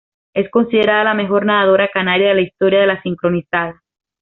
Es 0.33 0.49
considerada 0.49 1.03
la 1.03 1.13
mejor 1.13 1.45
nadadora 1.45 1.87
canaria 1.93 2.29
de 2.29 2.33
la 2.33 2.41
historia 2.41 2.79
de 2.81 2.87
la 2.87 3.03
sincronizada. 3.03 3.83